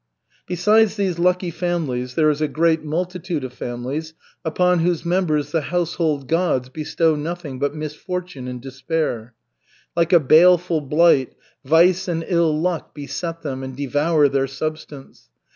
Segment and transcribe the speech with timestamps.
[0.47, 5.61] Besides these lucky families there is a great multitude of families upon whose members the
[5.61, 9.35] household gods bestow nothing but misfortune and despair.
[9.95, 15.29] Like a baleful blight, vice and ill luck beset them and devour their substance.